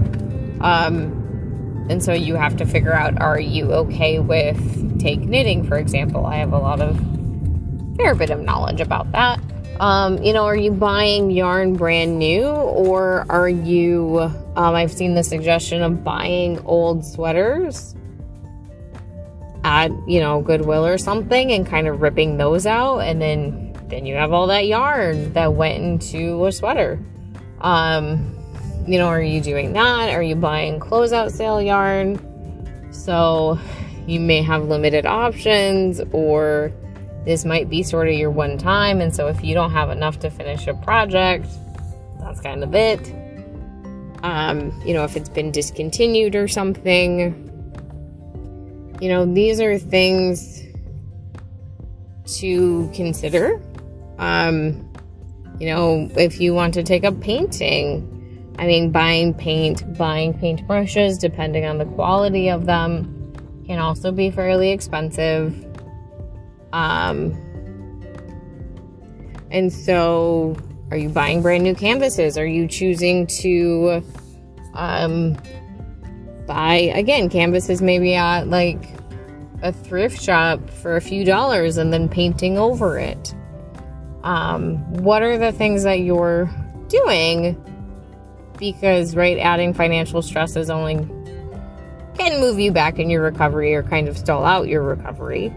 Um, 0.60 1.86
and 1.90 2.02
so 2.02 2.12
you 2.12 2.34
have 2.36 2.56
to 2.58 2.66
figure 2.66 2.92
out 2.92 3.20
are 3.20 3.40
you 3.40 3.72
okay 3.72 4.18
with 4.18 4.98
take 4.98 5.20
knitting, 5.20 5.66
for 5.66 5.78
example? 5.78 6.26
I 6.26 6.36
have 6.36 6.52
a 6.52 6.58
lot 6.58 6.80
of 6.80 6.96
fair 7.96 8.14
bit 8.14 8.30
of 8.30 8.40
knowledge 8.40 8.80
about 8.80 9.10
that. 9.12 9.40
Um, 9.80 10.22
you 10.22 10.32
know, 10.32 10.44
are 10.44 10.56
you 10.56 10.72
buying 10.72 11.30
yarn 11.30 11.74
brand 11.74 12.18
new 12.18 12.46
or 12.46 13.24
are 13.28 13.48
you, 13.48 14.18
um, 14.56 14.74
I've 14.74 14.90
seen 14.90 15.14
the 15.14 15.22
suggestion 15.22 15.82
of 15.82 16.02
buying 16.02 16.58
old 16.64 17.04
sweaters 17.04 17.94
at, 19.62 19.90
you 20.08 20.20
know, 20.20 20.40
Goodwill 20.40 20.84
or 20.84 20.98
something 20.98 21.52
and 21.52 21.64
kind 21.64 21.86
of 21.86 22.00
ripping 22.00 22.38
those 22.38 22.66
out 22.66 22.98
and 23.00 23.22
then 23.22 23.67
then 23.88 24.06
you 24.06 24.14
have 24.14 24.32
all 24.32 24.46
that 24.48 24.66
yarn 24.66 25.32
that 25.32 25.54
went 25.54 25.82
into 25.82 26.46
a 26.46 26.52
sweater. 26.52 26.98
Um, 27.60 28.34
you 28.86 28.98
know, 28.98 29.06
are 29.06 29.22
you 29.22 29.40
doing 29.40 29.72
that? 29.74 30.10
Are 30.10 30.22
you 30.22 30.34
buying 30.34 30.80
closeout 30.80 31.30
sale 31.30 31.60
yarn? 31.60 32.18
So 32.92 33.58
you 34.06 34.20
may 34.20 34.42
have 34.42 34.64
limited 34.64 35.06
options 35.06 36.00
or 36.12 36.72
this 37.24 37.44
might 37.44 37.68
be 37.68 37.82
sort 37.82 38.08
of 38.08 38.14
your 38.14 38.30
one 38.30 38.56
time 38.56 39.00
and 39.00 39.14
so 39.14 39.28
if 39.28 39.44
you 39.44 39.54
don't 39.54 39.72
have 39.72 39.90
enough 39.90 40.18
to 40.20 40.30
finish 40.30 40.66
a 40.66 40.74
project, 40.74 41.46
that's 42.20 42.40
kind 42.40 42.64
of 42.64 42.74
it. 42.74 43.14
Um, 44.22 44.80
you 44.84 44.94
know, 44.94 45.04
if 45.04 45.16
it's 45.16 45.28
been 45.28 45.52
discontinued 45.52 46.34
or 46.34 46.48
something, 46.48 47.44
you 49.00 49.08
know, 49.08 49.26
these 49.26 49.60
are 49.60 49.78
things 49.78 50.62
to 52.38 52.90
consider. 52.94 53.60
Um, 54.18 54.92
you 55.58 55.66
know, 55.66 56.08
if 56.16 56.40
you 56.40 56.54
want 56.54 56.74
to 56.74 56.82
take 56.82 57.04
up 57.04 57.20
painting, 57.20 58.54
I 58.58 58.66
mean, 58.66 58.90
buying 58.90 59.34
paint, 59.34 59.96
buying 59.96 60.34
paint 60.34 60.66
brushes, 60.66 61.18
depending 61.18 61.64
on 61.64 61.78
the 61.78 61.84
quality 61.84 62.48
of 62.48 62.66
them, 62.66 63.32
can 63.66 63.78
also 63.78 64.12
be 64.12 64.30
fairly 64.30 64.70
expensive. 64.70 65.64
Um, 66.72 67.36
and 69.50 69.72
so, 69.72 70.56
are 70.90 70.96
you 70.96 71.08
buying 71.08 71.42
brand 71.42 71.64
new 71.64 71.74
canvases? 71.74 72.36
Are 72.36 72.46
you 72.46 72.66
choosing 72.66 73.26
to 73.26 74.02
um, 74.74 75.36
buy 76.46 76.76
again 76.94 77.28
canvases 77.28 77.82
maybe 77.82 78.14
at 78.14 78.48
like 78.48 78.88
a 79.62 79.72
thrift 79.72 80.20
shop 80.20 80.70
for 80.70 80.96
a 80.96 81.00
few 81.00 81.24
dollars 81.24 81.76
and 81.76 81.92
then 81.92 82.08
painting 82.08 82.58
over 82.58 82.98
it. 82.98 83.34
Um, 84.28 84.76
what 84.92 85.22
are 85.22 85.38
the 85.38 85.52
things 85.52 85.84
that 85.84 86.00
you're 86.00 86.50
doing? 86.88 87.56
Because, 88.58 89.16
right, 89.16 89.38
adding 89.38 89.72
financial 89.72 90.20
stress 90.20 90.54
is 90.54 90.68
only 90.68 90.96
can 92.18 92.38
move 92.38 92.58
you 92.58 92.70
back 92.70 92.98
in 92.98 93.08
your 93.08 93.22
recovery 93.22 93.74
or 93.74 93.82
kind 93.82 94.06
of 94.06 94.18
stall 94.18 94.44
out 94.44 94.68
your 94.68 94.82
recovery. 94.82 95.50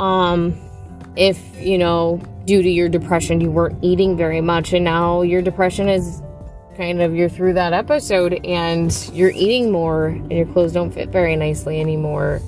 Um, 0.00 0.58
if 1.14 1.38
you 1.60 1.78
know, 1.78 2.20
due 2.46 2.62
to 2.62 2.68
your 2.68 2.88
depression, 2.88 3.40
you 3.40 3.52
weren't 3.52 3.78
eating 3.80 4.16
very 4.16 4.40
much, 4.40 4.72
and 4.72 4.84
now 4.84 5.22
your 5.22 5.40
depression 5.40 5.88
is 5.88 6.20
kind 6.76 7.00
of 7.00 7.14
you're 7.14 7.28
through 7.28 7.52
that 7.52 7.72
episode 7.72 8.44
and 8.44 9.08
you're 9.12 9.30
eating 9.30 9.70
more 9.70 10.06
and 10.06 10.32
your 10.32 10.46
clothes 10.46 10.72
don't 10.72 10.90
fit 10.90 11.10
very 11.10 11.36
nicely 11.36 11.80
anymore 11.80 12.40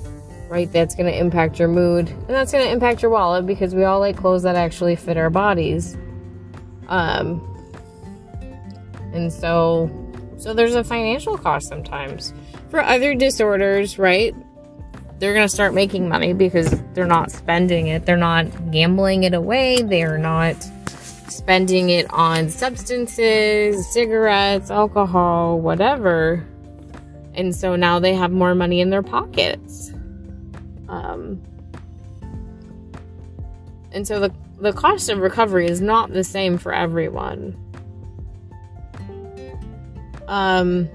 right 0.47 0.71
that's 0.71 0.95
going 0.95 1.11
to 1.11 1.17
impact 1.17 1.59
your 1.59 1.67
mood 1.67 2.09
and 2.09 2.29
that's 2.29 2.51
going 2.51 2.63
to 2.63 2.71
impact 2.71 3.01
your 3.01 3.11
wallet 3.11 3.45
because 3.45 3.75
we 3.75 3.83
all 3.83 3.99
like 3.99 4.17
clothes 4.17 4.43
that 4.43 4.55
actually 4.55 4.95
fit 4.95 5.17
our 5.17 5.29
bodies 5.29 5.97
um 6.87 7.43
and 9.13 9.31
so 9.31 9.89
so 10.37 10.53
there's 10.53 10.75
a 10.75 10.83
financial 10.83 11.37
cost 11.37 11.67
sometimes 11.67 12.33
for 12.69 12.81
other 12.81 13.13
disorders 13.13 13.97
right 13.99 14.33
they're 15.19 15.33
going 15.33 15.47
to 15.47 15.53
start 15.53 15.73
making 15.73 16.07
money 16.07 16.31
because 16.31 16.81
they're 16.93 17.05
not 17.05 17.31
spending 17.31 17.87
it 17.87 18.05
they're 18.05 18.17
not 18.17 18.45
gambling 18.71 19.23
it 19.23 19.33
away 19.33 19.81
they're 19.81 20.17
not 20.17 20.55
spending 21.29 21.89
it 21.89 22.05
on 22.11 22.49
substances, 22.49 23.87
cigarettes, 23.87 24.71
alcohol, 24.71 25.59
whatever. 25.59 26.45
And 27.35 27.55
so 27.55 27.75
now 27.75 27.99
they 27.99 28.13
have 28.15 28.31
more 28.31 28.55
money 28.55 28.81
in 28.81 28.89
their 28.89 29.03
pockets. 29.03 29.93
Um, 30.89 31.41
and 33.91 34.07
so 34.07 34.19
the, 34.19 34.33
the 34.59 34.73
cost 34.73 35.09
of 35.09 35.19
recovery 35.19 35.67
is 35.67 35.81
not 35.81 36.11
the 36.11 36.23
same 36.23 36.57
for 36.57 36.73
everyone. 36.73 37.55
Um, 40.27 40.89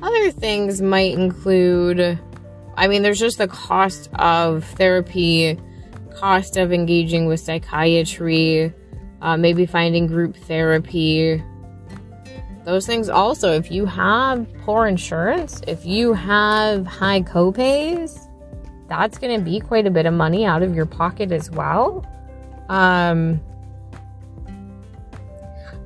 other 0.00 0.30
things 0.30 0.80
might 0.80 1.12
include 1.12 2.18
I 2.76 2.88
mean, 2.88 3.02
there's 3.02 3.18
just 3.18 3.38
the 3.38 3.48
cost 3.48 4.10
of 4.14 4.64
therapy, 4.64 5.58
cost 6.14 6.58
of 6.58 6.72
engaging 6.72 7.26
with 7.26 7.40
psychiatry, 7.40 8.72
uh, 9.22 9.36
maybe 9.36 9.64
finding 9.64 10.06
group 10.06 10.36
therapy. 10.36 11.42
Those 12.66 12.84
things 12.84 13.08
also, 13.08 13.52
if 13.52 13.70
you 13.70 13.86
have 13.86 14.44
poor 14.64 14.88
insurance, 14.88 15.62
if 15.68 15.86
you 15.86 16.12
have 16.14 16.84
high 16.84 17.22
copays, 17.22 18.28
that's 18.88 19.18
going 19.18 19.38
to 19.38 19.44
be 19.44 19.60
quite 19.60 19.86
a 19.86 19.90
bit 19.90 20.04
of 20.04 20.12
money 20.12 20.44
out 20.44 20.64
of 20.64 20.74
your 20.74 20.84
pocket 20.84 21.30
as 21.30 21.48
well. 21.48 22.04
Um, 22.68 23.40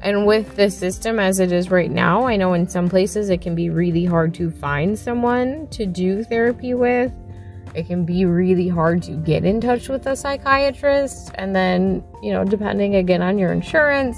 and 0.00 0.26
with 0.26 0.56
the 0.56 0.70
system 0.70 1.18
as 1.18 1.38
it 1.38 1.52
is 1.52 1.70
right 1.70 1.90
now, 1.90 2.26
I 2.26 2.36
know 2.36 2.54
in 2.54 2.66
some 2.66 2.88
places 2.88 3.28
it 3.28 3.42
can 3.42 3.54
be 3.54 3.68
really 3.68 4.06
hard 4.06 4.32
to 4.36 4.50
find 4.50 4.98
someone 4.98 5.68
to 5.72 5.84
do 5.84 6.24
therapy 6.24 6.72
with. 6.72 7.12
It 7.74 7.88
can 7.88 8.06
be 8.06 8.24
really 8.24 8.68
hard 8.68 9.02
to 9.02 9.12
get 9.12 9.44
in 9.44 9.60
touch 9.60 9.90
with 9.90 10.06
a 10.06 10.16
psychiatrist. 10.16 11.32
And 11.34 11.54
then, 11.54 12.02
you 12.22 12.32
know, 12.32 12.42
depending 12.42 12.96
again 12.96 13.20
on 13.20 13.38
your 13.38 13.52
insurance, 13.52 14.16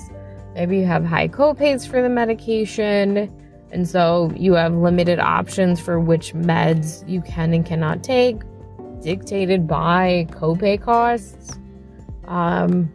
maybe 0.54 0.78
you 0.78 0.86
have 0.86 1.04
high 1.04 1.28
copays 1.28 1.86
for 1.86 2.02
the 2.02 2.08
medication. 2.08 3.30
And 3.70 3.88
so 3.88 4.30
you 4.36 4.52
have 4.54 4.74
limited 4.74 5.18
options 5.18 5.80
for 5.80 5.98
which 5.98 6.34
meds 6.34 7.08
you 7.08 7.22
can 7.22 7.54
and 7.54 7.64
cannot 7.64 8.04
take, 8.04 8.42
dictated 9.00 9.66
by 9.66 10.26
copay 10.30 10.80
costs. 10.80 11.58
Um, 12.26 12.92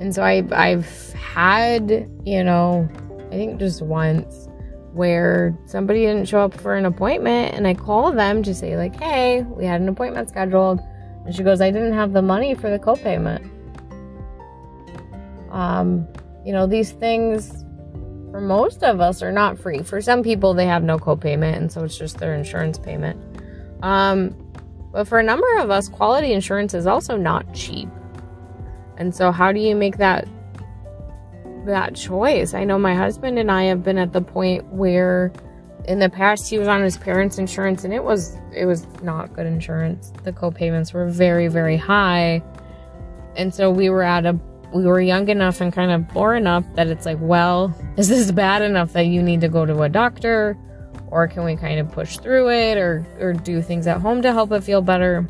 and 0.00 0.14
so 0.14 0.22
I, 0.22 0.44
I've 0.52 1.12
had, 1.14 2.08
you 2.24 2.44
know, 2.44 2.88
I 3.28 3.30
think 3.30 3.58
just 3.58 3.82
once 3.82 4.48
where 4.92 5.56
somebody 5.66 6.00
didn't 6.00 6.26
show 6.26 6.40
up 6.40 6.54
for 6.54 6.74
an 6.74 6.86
appointment 6.86 7.54
and 7.54 7.66
I 7.66 7.74
call 7.74 8.12
them 8.12 8.42
to 8.44 8.54
say, 8.54 8.76
like, 8.76 8.94
hey, 8.96 9.42
we 9.42 9.64
had 9.64 9.80
an 9.80 9.88
appointment 9.88 10.28
scheduled. 10.28 10.80
And 11.26 11.34
she 11.34 11.42
goes, 11.42 11.60
I 11.60 11.70
didn't 11.70 11.92
have 11.92 12.12
the 12.12 12.22
money 12.22 12.54
for 12.54 12.70
the 12.70 12.78
copayment. 12.78 13.48
Um, 15.58 16.06
you 16.44 16.52
know, 16.52 16.68
these 16.68 16.92
things 16.92 17.64
for 18.30 18.40
most 18.40 18.84
of 18.84 19.00
us 19.00 19.22
are 19.22 19.32
not 19.32 19.58
free. 19.58 19.82
For 19.82 20.00
some 20.00 20.22
people, 20.22 20.54
they 20.54 20.66
have 20.66 20.84
no 20.84 20.98
copayment, 20.98 21.56
and 21.56 21.72
so 21.72 21.82
it's 21.82 21.98
just 21.98 22.18
their 22.18 22.34
insurance 22.34 22.78
payment. 22.78 23.18
Um, 23.82 24.36
but 24.92 25.08
for 25.08 25.18
a 25.18 25.22
number 25.22 25.58
of 25.58 25.70
us, 25.70 25.88
quality 25.88 26.32
insurance 26.32 26.74
is 26.74 26.86
also 26.86 27.16
not 27.16 27.52
cheap. 27.54 27.88
And 28.98 29.12
so 29.14 29.32
how 29.32 29.50
do 29.50 29.58
you 29.58 29.74
make 29.74 29.98
that 29.98 30.28
that 31.66 31.96
choice? 31.96 32.54
I 32.54 32.64
know 32.64 32.78
my 32.78 32.94
husband 32.94 33.38
and 33.38 33.50
I 33.50 33.64
have 33.64 33.82
been 33.82 33.98
at 33.98 34.12
the 34.12 34.22
point 34.22 34.64
where 34.72 35.32
in 35.86 35.98
the 35.98 36.08
past 36.08 36.48
he 36.48 36.58
was 36.58 36.68
on 36.68 36.82
his 36.82 36.96
parents' 36.96 37.38
insurance 37.38 37.84
and 37.84 37.92
it 37.92 38.02
was 38.02 38.38
it 38.54 38.64
was 38.64 38.86
not 39.02 39.34
good 39.34 39.46
insurance. 39.46 40.12
The 40.22 40.32
co-payments 40.32 40.92
were 40.92 41.08
very 41.08 41.48
very 41.48 41.76
high. 41.76 42.42
And 43.36 43.52
so 43.54 43.70
we 43.70 43.90
were 43.90 44.02
at 44.02 44.24
a 44.24 44.38
we 44.72 44.84
were 44.84 45.00
young 45.00 45.28
enough 45.28 45.60
and 45.60 45.72
kind 45.72 45.90
of 45.90 46.06
poor 46.08 46.34
enough 46.34 46.64
that 46.74 46.88
it's 46.88 47.06
like, 47.06 47.18
well, 47.20 47.74
is 47.96 48.08
this 48.08 48.30
bad 48.30 48.62
enough 48.62 48.92
that 48.92 49.06
you 49.06 49.22
need 49.22 49.40
to 49.40 49.48
go 49.48 49.64
to 49.64 49.82
a 49.82 49.88
doctor? 49.88 50.56
Or 51.08 51.26
can 51.26 51.44
we 51.44 51.56
kind 51.56 51.80
of 51.80 51.90
push 51.90 52.18
through 52.18 52.50
it 52.50 52.76
or, 52.76 53.06
or 53.18 53.32
do 53.32 53.62
things 53.62 53.86
at 53.86 54.00
home 54.00 54.20
to 54.22 54.32
help 54.32 54.52
it 54.52 54.62
feel 54.62 54.82
better? 54.82 55.26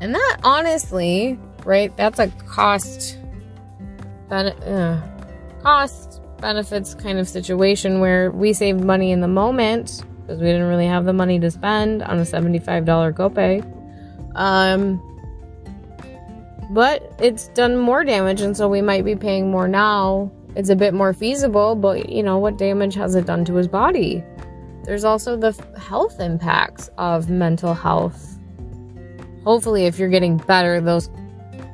And 0.00 0.14
that 0.14 0.40
honestly 0.44 1.38
right? 1.64 1.96
That's 1.96 2.18
a 2.18 2.28
cost 2.46 3.18
uh, 4.30 5.00
cost 5.62 6.20
benefits 6.38 6.94
kind 6.94 7.18
of 7.18 7.28
situation 7.28 8.00
where 8.00 8.30
we 8.30 8.52
saved 8.52 8.82
money 8.82 9.12
in 9.12 9.20
the 9.20 9.28
moment 9.28 10.02
because 10.22 10.40
we 10.40 10.46
didn't 10.46 10.68
really 10.68 10.86
have 10.86 11.04
the 11.04 11.12
money 11.12 11.38
to 11.38 11.50
spend 11.50 12.02
on 12.02 12.18
a 12.18 12.22
$75 12.22 12.84
copay. 13.14 13.62
Um, 14.34 15.00
but 16.72 17.12
it's 17.18 17.48
done 17.48 17.76
more 17.76 18.02
damage, 18.02 18.40
and 18.40 18.56
so 18.56 18.66
we 18.66 18.80
might 18.80 19.04
be 19.04 19.14
paying 19.14 19.50
more 19.50 19.68
now. 19.68 20.32
It's 20.56 20.70
a 20.70 20.76
bit 20.76 20.94
more 20.94 21.12
feasible, 21.12 21.76
but 21.76 22.08
you 22.08 22.22
know, 22.22 22.38
what 22.38 22.56
damage 22.56 22.94
has 22.94 23.14
it 23.14 23.26
done 23.26 23.44
to 23.44 23.54
his 23.54 23.68
body? 23.68 24.24
There's 24.84 25.04
also 25.04 25.36
the 25.36 25.52
health 25.78 26.18
impacts 26.18 26.88
of 26.96 27.28
mental 27.28 27.74
health. 27.74 28.38
Hopefully, 29.44 29.84
if 29.84 29.98
you're 29.98 30.08
getting 30.08 30.38
better, 30.38 30.80
those 30.80 31.10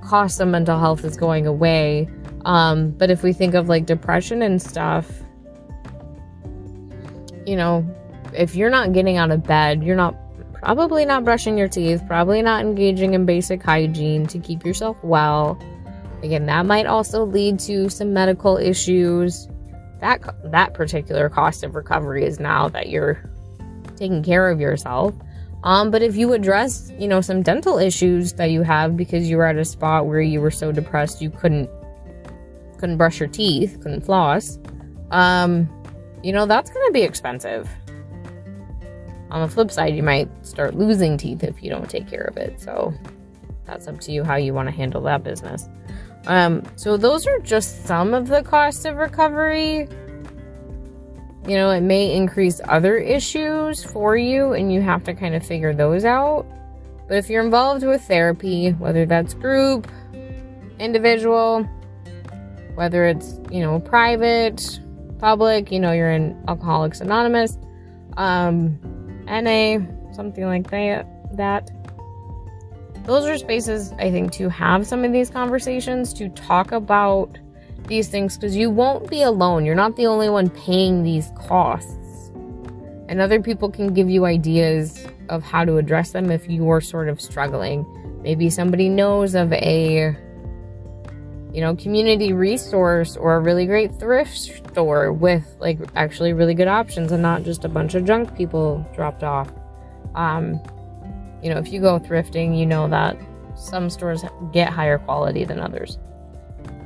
costs 0.02 0.40
of 0.40 0.48
mental 0.48 0.78
health 0.78 1.04
is 1.04 1.16
going 1.16 1.46
away. 1.46 2.08
Um, 2.44 2.90
but 2.90 3.10
if 3.10 3.22
we 3.22 3.32
think 3.32 3.54
of 3.54 3.68
like 3.68 3.86
depression 3.86 4.42
and 4.42 4.60
stuff, 4.60 5.08
you 7.46 7.56
know, 7.56 7.86
if 8.34 8.56
you're 8.56 8.70
not 8.70 8.92
getting 8.92 9.16
out 9.16 9.30
of 9.30 9.44
bed, 9.44 9.82
you're 9.82 9.96
not 9.96 10.16
probably 10.58 11.04
not 11.04 11.24
brushing 11.24 11.56
your 11.56 11.68
teeth, 11.68 12.02
probably 12.06 12.42
not 12.42 12.60
engaging 12.60 13.14
in 13.14 13.24
basic 13.26 13.62
hygiene 13.62 14.26
to 14.26 14.38
keep 14.38 14.64
yourself 14.64 14.96
well. 15.02 15.58
Again, 16.22 16.46
that 16.46 16.66
might 16.66 16.86
also 16.86 17.24
lead 17.24 17.60
to 17.60 17.88
some 17.88 18.12
medical 18.12 18.56
issues. 18.56 19.48
That 20.00 20.20
that 20.50 20.74
particular 20.74 21.28
cost 21.28 21.62
of 21.64 21.74
recovery 21.74 22.24
is 22.24 22.40
now 22.40 22.68
that 22.68 22.88
you're 22.88 23.22
taking 23.96 24.22
care 24.22 24.50
of 24.50 24.60
yourself. 24.60 25.14
Um, 25.64 25.90
but 25.90 26.02
if 26.02 26.16
you 26.16 26.32
address, 26.32 26.92
you 26.98 27.08
know, 27.08 27.20
some 27.20 27.42
dental 27.42 27.78
issues 27.78 28.34
that 28.34 28.50
you 28.50 28.62
have 28.62 28.96
because 28.96 29.28
you 29.28 29.36
were 29.36 29.46
at 29.46 29.56
a 29.56 29.64
spot 29.64 30.06
where 30.06 30.20
you 30.20 30.40
were 30.40 30.52
so 30.52 30.70
depressed 30.70 31.20
you 31.20 31.30
couldn't 31.30 31.68
couldn't 32.78 32.96
brush 32.96 33.18
your 33.18 33.28
teeth, 33.28 33.80
couldn't 33.82 34.02
floss, 34.02 34.56
um, 35.10 35.68
you 36.22 36.32
know, 36.32 36.46
that's 36.46 36.70
gonna 36.70 36.92
be 36.92 37.02
expensive. 37.02 37.68
On 39.30 39.42
the 39.42 39.48
flip 39.48 39.70
side, 39.70 39.94
you 39.94 40.02
might 40.02 40.28
start 40.44 40.74
losing 40.74 41.16
teeth 41.16 41.44
if 41.44 41.62
you 41.62 41.70
don't 41.70 41.88
take 41.88 42.08
care 42.08 42.24
of 42.24 42.36
it. 42.36 42.60
So 42.60 42.92
that's 43.66 43.86
up 43.86 44.00
to 44.00 44.12
you 44.12 44.24
how 44.24 44.36
you 44.36 44.54
want 44.54 44.68
to 44.68 44.74
handle 44.74 45.02
that 45.02 45.22
business. 45.22 45.68
Um, 46.26 46.62
so 46.76 46.96
those 46.96 47.26
are 47.26 47.38
just 47.40 47.84
some 47.86 48.14
of 48.14 48.28
the 48.28 48.42
costs 48.42 48.84
of 48.84 48.96
recovery 48.96 49.88
you 51.48 51.56
know, 51.56 51.70
it 51.70 51.80
may 51.80 52.14
increase 52.14 52.60
other 52.68 52.98
issues 52.98 53.82
for 53.82 54.18
you 54.18 54.52
and 54.52 54.70
you 54.70 54.82
have 54.82 55.02
to 55.04 55.14
kind 55.14 55.34
of 55.34 55.44
figure 55.44 55.72
those 55.72 56.04
out. 56.04 56.44
But 57.08 57.16
if 57.16 57.30
you're 57.30 57.42
involved 57.42 57.86
with 57.86 58.02
therapy, 58.02 58.72
whether 58.72 59.06
that's 59.06 59.32
group, 59.32 59.90
individual, 60.78 61.62
whether 62.74 63.06
it's, 63.06 63.40
you 63.50 63.60
know, 63.60 63.80
private, 63.80 64.78
public, 65.18 65.72
you 65.72 65.80
know, 65.80 65.92
you're 65.92 66.12
in 66.12 66.38
Alcoholics 66.48 67.00
Anonymous, 67.00 67.56
um, 68.18 68.78
NA, 69.28 69.84
something 70.12 70.44
like 70.44 70.70
that. 70.70 71.70
Those 73.04 73.24
are 73.26 73.38
spaces, 73.38 73.92
I 73.98 74.10
think, 74.10 74.32
to 74.32 74.48
have 74.48 74.86
some 74.86 75.04
of 75.04 75.12
these 75.12 75.30
conversations, 75.30 76.12
to 76.14 76.28
talk 76.30 76.72
about 76.72 77.38
these 77.86 78.08
things 78.08 78.36
because 78.36 78.54
you 78.54 78.70
won't 78.70 79.08
be 79.08 79.22
alone. 79.22 79.64
You're 79.64 79.74
not 79.74 79.96
the 79.96 80.06
only 80.06 80.28
one 80.28 80.50
paying 80.50 81.02
these 81.02 81.32
costs. 81.36 82.30
And 83.08 83.20
other 83.20 83.40
people 83.40 83.70
can 83.70 83.94
give 83.94 84.10
you 84.10 84.26
ideas 84.26 85.06
of 85.30 85.42
how 85.42 85.64
to 85.64 85.78
address 85.78 86.12
them 86.12 86.30
if 86.30 86.48
you 86.48 86.68
are 86.70 86.80
sort 86.80 87.08
of 87.08 87.20
struggling. 87.20 87.86
Maybe 88.22 88.50
somebody 88.50 88.88
knows 88.90 89.34
of 89.34 89.52
a 89.54 90.14
you 91.52 91.60
know, 91.60 91.74
community 91.74 92.32
resource 92.32 93.16
or 93.16 93.36
a 93.36 93.40
really 93.40 93.66
great 93.66 93.94
thrift 93.98 94.36
store 94.36 95.12
with 95.12 95.44
like 95.60 95.78
actually 95.96 96.32
really 96.32 96.54
good 96.54 96.68
options 96.68 97.12
and 97.12 97.22
not 97.22 97.42
just 97.42 97.64
a 97.64 97.68
bunch 97.68 97.94
of 97.94 98.04
junk 98.04 98.36
people 98.36 98.86
dropped 98.94 99.22
off. 99.22 99.50
Um, 100.14 100.60
you 101.42 101.52
know, 101.52 101.58
if 101.58 101.72
you 101.72 101.80
go 101.80 101.98
thrifting, 101.98 102.58
you 102.58 102.66
know 102.66 102.88
that 102.88 103.16
some 103.54 103.90
stores 103.90 104.22
get 104.52 104.68
higher 104.68 104.98
quality 104.98 105.44
than 105.44 105.58
others. 105.58 105.98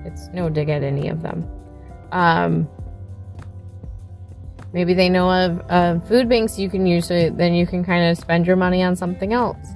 It's 0.04 0.28
no 0.28 0.48
dig 0.48 0.68
at 0.68 0.82
any 0.82 1.08
of 1.08 1.22
them. 1.22 1.48
Um, 2.12 2.68
maybe 4.72 4.94
they 4.94 5.08
know 5.08 5.30
of, 5.30 6.06
food 6.06 6.28
banks 6.28 6.58
you 6.58 6.68
can 6.68 6.86
use, 6.86 7.06
so 7.06 7.30
then 7.30 7.54
you 7.54 7.66
can 7.66 7.84
kind 7.84 8.10
of 8.10 8.18
spend 8.18 8.46
your 8.46 8.56
money 8.56 8.82
on 8.82 8.96
something 8.96 9.32
else. 9.32 9.66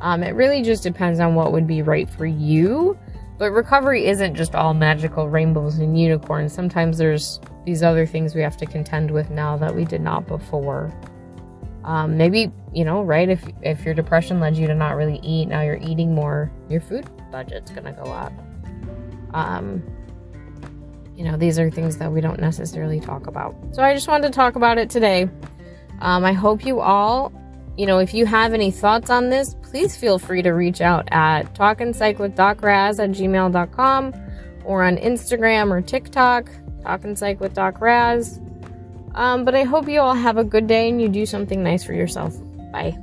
Um, 0.00 0.22
it 0.22 0.34
really 0.34 0.62
just 0.62 0.82
depends 0.82 1.20
on 1.20 1.34
what 1.34 1.52
would 1.52 1.66
be 1.66 1.82
right 1.82 2.08
for 2.08 2.26
you. 2.26 2.98
But 3.38 3.50
recovery 3.50 4.06
isn't 4.06 4.34
just 4.34 4.54
all 4.54 4.72
magical 4.72 5.28
rainbows 5.28 5.78
and 5.78 5.98
unicorns. 5.98 6.52
Sometimes 6.52 6.96
there's 6.96 7.40
these 7.64 7.82
other 7.82 8.06
things 8.06 8.34
we 8.34 8.40
have 8.40 8.56
to 8.58 8.66
contend 8.66 9.10
with 9.10 9.30
now 9.30 9.56
that 9.58 9.74
we 9.74 9.84
did 9.84 10.00
not 10.00 10.26
before. 10.26 10.92
Um, 11.84 12.16
maybe 12.16 12.50
you 12.72 12.84
know, 12.84 13.02
right? 13.02 13.28
If 13.28 13.44
if 13.62 13.84
your 13.84 13.94
depression 13.94 14.40
led 14.40 14.56
you 14.56 14.66
to 14.66 14.74
not 14.74 14.96
really 14.96 15.20
eat, 15.22 15.46
now 15.46 15.62
you're 15.62 15.80
eating 15.82 16.14
more. 16.14 16.50
Your 16.68 16.80
food 16.80 17.08
budget's 17.30 17.70
gonna 17.70 17.92
go 17.92 18.10
up. 18.10 18.32
Um, 19.34 19.82
you 21.14 21.24
know, 21.24 21.36
these 21.36 21.58
are 21.58 21.70
things 21.70 21.96
that 21.98 22.10
we 22.10 22.20
don't 22.20 22.40
necessarily 22.40 23.00
talk 23.00 23.26
about. 23.26 23.54
So 23.72 23.82
I 23.82 23.94
just 23.94 24.08
wanted 24.08 24.28
to 24.28 24.32
talk 24.32 24.56
about 24.56 24.78
it 24.78 24.90
today. 24.90 25.28
Um, 26.00 26.24
I 26.24 26.32
hope 26.32 26.64
you 26.66 26.80
all, 26.80 27.32
you 27.76 27.86
know, 27.86 27.98
if 27.98 28.14
you 28.14 28.26
have 28.26 28.54
any 28.54 28.70
thoughts 28.70 29.10
on 29.10 29.28
this, 29.28 29.54
please 29.62 29.96
feel 29.96 30.18
free 30.18 30.42
to 30.42 30.50
reach 30.50 30.80
out 30.80 31.08
at 31.12 31.54
talkandpsych 31.54 32.18
at 32.18 33.10
gmail.com 33.10 34.14
or 34.64 34.82
on 34.82 34.96
Instagram 34.96 35.70
or 35.70 35.80
TikTok, 35.80 36.50
talkandpsych 36.82 38.40
Um, 39.14 39.44
but 39.44 39.54
I 39.54 39.62
hope 39.64 39.88
you 39.88 40.00
all 40.00 40.14
have 40.14 40.38
a 40.38 40.44
good 40.44 40.66
day 40.66 40.88
and 40.88 41.00
you 41.00 41.08
do 41.08 41.26
something 41.26 41.62
nice 41.62 41.84
for 41.84 41.92
yourself. 41.92 42.34
Bye. 42.72 42.98